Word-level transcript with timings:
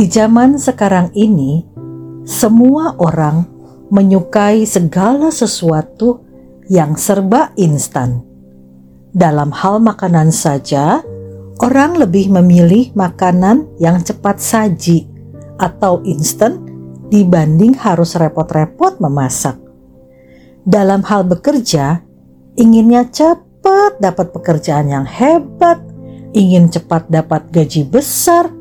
Di 0.00 0.08
zaman 0.08 0.56
sekarang 0.56 1.12
ini, 1.12 1.60
semua 2.24 2.96
orang 2.96 3.44
menyukai 3.92 4.64
segala 4.64 5.28
sesuatu 5.28 6.24
yang 6.72 6.96
serba 6.96 7.52
instan. 7.60 8.24
Dalam 9.12 9.52
hal 9.52 9.76
makanan 9.84 10.32
saja, 10.32 11.04
orang 11.60 12.00
lebih 12.00 12.32
memilih 12.32 12.96
makanan 12.96 13.68
yang 13.76 14.00
cepat 14.00 14.40
saji 14.40 15.04
atau 15.60 16.00
instan 16.08 16.64
dibanding 17.12 17.76
harus 17.76 18.16
repot-repot 18.16 18.96
memasak. 19.04 19.60
Dalam 20.64 21.04
hal 21.04 21.28
bekerja, 21.28 22.00
inginnya 22.56 23.04
cepat 23.04 24.00
dapat 24.00 24.32
pekerjaan 24.32 24.88
yang 24.88 25.04
hebat, 25.04 25.76
ingin 26.32 26.72
cepat 26.72 27.04
dapat 27.12 27.52
gaji 27.52 27.84
besar, 27.84 28.59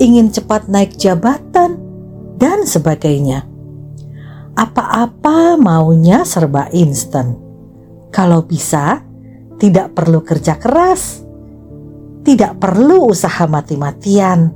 ingin 0.00 0.32
cepat 0.32 0.66
naik 0.66 0.96
jabatan, 0.96 1.76
dan 2.40 2.64
sebagainya. 2.64 3.44
Apa-apa 4.56 5.60
maunya 5.60 6.24
serba 6.24 6.72
instan. 6.72 7.36
Kalau 8.08 8.42
bisa, 8.42 9.04
tidak 9.60 9.92
perlu 9.92 10.24
kerja 10.24 10.56
keras, 10.56 11.20
tidak 12.24 12.56
perlu 12.56 13.12
usaha 13.12 13.44
mati-matian, 13.44 14.50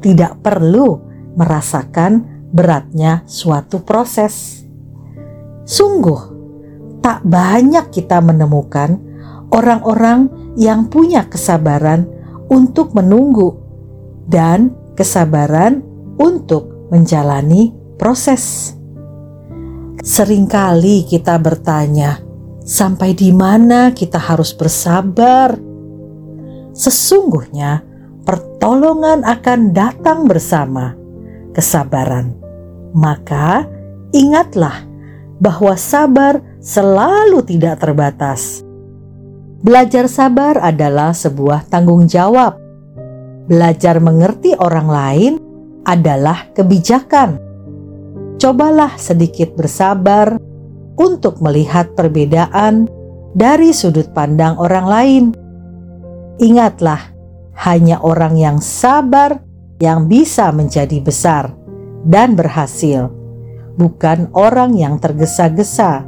tidak 0.00 0.40
perlu 0.40 0.96
merasakan 1.36 2.48
beratnya 2.48 3.22
suatu 3.28 3.84
proses. 3.84 4.64
Sungguh, 5.68 6.20
tak 7.04 7.20
banyak 7.28 7.92
kita 7.92 8.24
menemukan 8.24 8.96
orang-orang 9.52 10.32
yang 10.56 10.88
punya 10.88 11.28
kesabaran 11.28 12.08
untuk 12.48 12.96
menunggu 12.96 13.67
dan 14.28 14.76
kesabaran 14.94 15.80
untuk 16.20 16.88
menjalani 16.92 17.72
proses. 17.96 18.76
Seringkali 19.98 21.08
kita 21.08 21.36
bertanya, 21.42 22.22
sampai 22.62 23.16
di 23.16 23.32
mana 23.34 23.90
kita 23.90 24.20
harus 24.20 24.52
bersabar. 24.54 25.56
Sesungguhnya, 26.76 27.82
pertolongan 28.22 29.24
akan 29.24 29.72
datang 29.74 30.28
bersama 30.28 30.94
kesabaran. 31.56 32.36
Maka, 32.94 33.66
ingatlah 34.14 34.86
bahwa 35.42 35.74
sabar 35.74 36.38
selalu 36.62 37.42
tidak 37.46 37.82
terbatas. 37.82 38.62
Belajar 39.58 40.06
sabar 40.06 40.54
adalah 40.62 41.10
sebuah 41.10 41.66
tanggung 41.66 42.06
jawab. 42.06 42.67
Belajar 43.48 43.96
mengerti 43.96 44.52
orang 44.60 44.88
lain 44.92 45.32
adalah 45.88 46.52
kebijakan. 46.52 47.40
Cobalah 48.36 49.00
sedikit 49.00 49.56
bersabar 49.56 50.36
untuk 51.00 51.40
melihat 51.40 51.96
perbedaan 51.96 52.92
dari 53.32 53.72
sudut 53.72 54.12
pandang 54.12 54.60
orang 54.60 54.86
lain. 54.86 55.24
Ingatlah, 56.38 57.00
hanya 57.64 57.98
orang 58.04 58.36
yang 58.36 58.60
sabar 58.60 59.40
yang 59.80 60.06
bisa 60.06 60.52
menjadi 60.52 61.00
besar 61.00 61.50
dan 62.04 62.36
berhasil, 62.36 63.10
bukan 63.80 64.28
orang 64.36 64.76
yang 64.76 65.00
tergesa-gesa, 65.00 66.06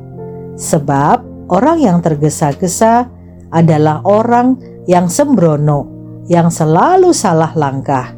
sebab 0.61 1.49
orang 1.51 1.79
yang 1.83 1.99
tergesa-gesa 2.05 3.11
adalah 3.51 4.05
orang 4.07 4.61
yang 4.87 5.11
sembrono, 5.11 6.00
yang 6.27 6.53
selalu 6.53 7.15
salah 7.15 7.55
langkah. 7.55 8.13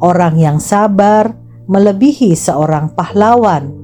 Orang 0.00 0.36
yang 0.40 0.58
sabar 0.58 1.32
melebihi 1.70 2.34
seorang 2.34 2.92
pahlawan 2.96 3.80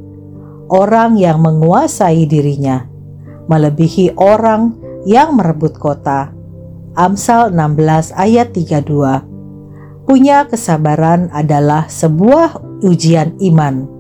orang 0.67 1.15
yang 1.19 1.39
menguasai 1.43 2.27
dirinya, 2.27 2.87
melebihi 3.47 4.19
orang 4.19 4.75
yang 5.07 5.39
merebut 5.39 5.79
kota. 5.79 6.35
Amsal 6.97 7.53
16 7.53 8.17
ayat 8.17 8.57
32 8.57 10.07
Punya 10.07 10.47
kesabaran 10.47 11.29
adalah 11.35 11.91
sebuah 11.91 12.63
ujian 12.87 13.37
iman. 13.43 13.91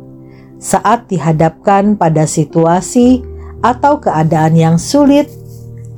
Saat 0.57 1.11
dihadapkan 1.13 1.99
pada 1.99 2.25
situasi 2.25 3.21
atau 3.61 4.01
keadaan 4.01 4.55
yang 4.57 4.77
sulit, 4.81 5.29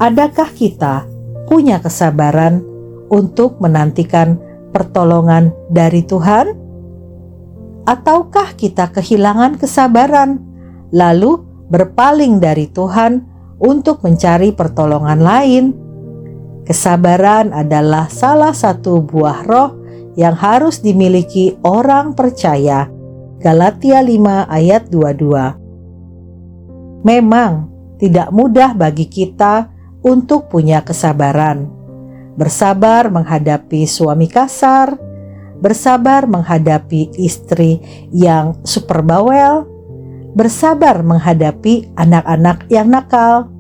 adakah 0.00 0.48
kita 0.50 1.06
punya 1.46 1.78
kesabaran 1.78 2.64
untuk 3.08 3.60
menantikan 3.60 4.36
pertolongan 4.72 5.52
dari 5.72 6.04
Tuhan? 6.04 6.56
Ataukah 7.88 8.52
kita 8.56 8.92
kehilangan 8.92 9.56
kesabaran 9.56 10.40
lalu 10.92 11.40
berpaling 11.68 12.40
dari 12.40 12.68
Tuhan 12.68 13.24
untuk 13.60 14.02
mencari 14.04 14.52
pertolongan 14.52 15.20
lain. 15.20 15.72
Kesabaran 16.64 17.52
adalah 17.52 18.08
salah 18.12 18.52
satu 18.52 19.00
buah 19.00 19.40
roh 19.48 19.70
yang 20.18 20.34
harus 20.36 20.82
dimiliki 20.84 21.56
orang 21.64 22.12
percaya. 22.12 22.90
Galatia 23.38 24.02
5 24.02 24.50
ayat 24.50 24.90
22. 24.90 27.06
Memang 27.06 27.70
tidak 28.02 28.34
mudah 28.34 28.74
bagi 28.74 29.06
kita 29.06 29.70
untuk 30.02 30.50
punya 30.50 30.82
kesabaran. 30.82 31.77
Bersabar 32.38 33.10
menghadapi 33.10 33.82
suami 33.82 34.30
kasar, 34.30 34.94
bersabar 35.58 36.30
menghadapi 36.30 37.10
istri 37.18 37.82
yang 38.14 38.54
super 38.62 39.02
bawel, 39.02 39.66
bersabar 40.38 41.02
menghadapi 41.02 41.90
anak-anak 41.98 42.62
yang 42.70 42.94
nakal. 42.94 43.50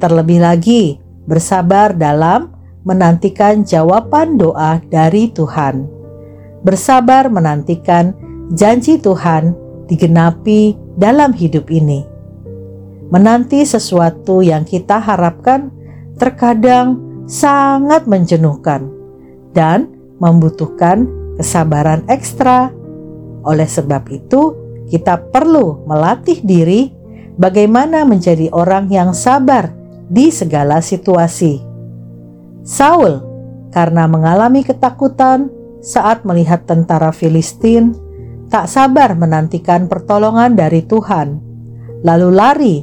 Terlebih 0.00 0.40
lagi, 0.40 0.96
bersabar 1.28 1.92
dalam 1.92 2.48
menantikan 2.88 3.60
jawaban 3.60 4.40
doa 4.40 4.80
dari 4.88 5.28
Tuhan. 5.28 5.84
Bersabar 6.64 7.28
menantikan 7.28 8.16
janji 8.56 8.96
Tuhan 8.96 9.52
digenapi 9.84 10.80
dalam 10.96 11.36
hidup 11.36 11.68
ini. 11.68 12.08
Menanti 13.12 13.68
sesuatu 13.68 14.40
yang 14.40 14.64
kita 14.64 14.96
harapkan 14.96 15.68
terkadang 16.16 17.03
sangat 17.24 18.04
menjenuhkan 18.04 18.88
dan 19.56 19.88
membutuhkan 20.20 21.08
kesabaran 21.40 22.04
ekstra. 22.08 22.70
Oleh 23.44 23.68
sebab 23.68 24.08
itu, 24.08 24.56
kita 24.88 25.20
perlu 25.32 25.84
melatih 25.88 26.40
diri 26.44 26.92
bagaimana 27.36 28.04
menjadi 28.04 28.52
orang 28.52 28.88
yang 28.88 29.16
sabar 29.16 29.72
di 30.08 30.28
segala 30.28 30.80
situasi. 30.84 31.60
Saul, 32.64 33.20
karena 33.72 34.08
mengalami 34.08 34.64
ketakutan 34.64 35.52
saat 35.84 36.24
melihat 36.24 36.64
tentara 36.64 37.12
Filistin, 37.12 37.92
tak 38.48 38.70
sabar 38.70 39.12
menantikan 39.16 39.90
pertolongan 39.90 40.56
dari 40.56 40.84
Tuhan, 40.84 41.40
lalu 42.06 42.28
lari 42.32 42.76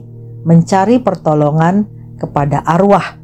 mencari 0.45 1.01
pertolongan 1.01 1.85
kepada 2.17 2.61
arwah. 2.65 3.20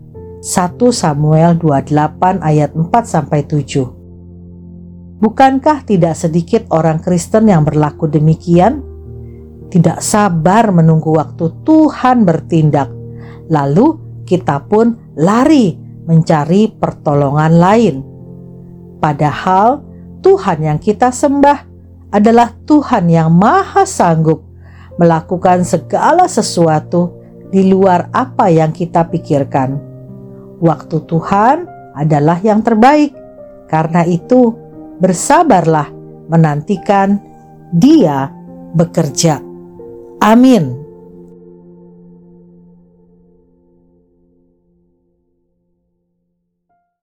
1 0.48 0.80
Samuel 0.96 1.60
28 1.60 2.40
ayat 2.40 2.72
4 2.72 2.88
sampai 3.04 3.44
7. 3.44 5.20
Bukankah 5.20 5.84
tidak 5.84 6.16
sedikit 6.16 6.64
orang 6.72 7.04
Kristen 7.04 7.52
yang 7.52 7.68
berlaku 7.68 8.08
demikian? 8.08 8.80
Tidak 9.68 10.00
sabar 10.00 10.72
menunggu 10.72 11.20
waktu 11.20 11.52
Tuhan 11.68 12.24
bertindak, 12.24 12.88
lalu 13.52 14.00
kita 14.24 14.64
pun 14.72 14.96
lari 15.20 15.76
mencari 16.08 16.72
pertolongan 16.72 17.52
lain. 17.60 17.96
Padahal 19.04 19.84
Tuhan 20.24 20.64
yang 20.64 20.80
kita 20.80 21.12
sembah 21.12 21.60
adalah 22.16 22.56
Tuhan 22.64 23.12
yang 23.12 23.36
Maha 23.36 23.84
Sanggup 23.84 24.48
melakukan 24.96 25.68
segala 25.68 26.24
sesuatu 26.32 27.20
di 27.52 27.68
luar 27.68 28.08
apa 28.16 28.48
yang 28.48 28.72
kita 28.72 29.12
pikirkan. 29.12 29.97
Waktu 30.58 30.98
Tuhan 31.06 31.58
adalah 31.94 32.42
yang 32.42 32.66
terbaik, 32.66 33.14
karena 33.70 34.02
itu 34.08 34.54
bersabarlah 34.98 35.90
menantikan 36.32 37.22
Dia 37.70 38.32
bekerja. 38.74 39.44
Amin. 40.24 40.87